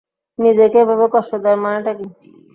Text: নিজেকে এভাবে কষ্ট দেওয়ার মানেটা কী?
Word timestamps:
নিজেকে 0.39 0.77
এভাবে 0.83 1.05
কষ্ট 1.13 1.31
দেওয়ার 1.43 1.61
মানেটা 1.63 1.91
কী? 1.97 2.05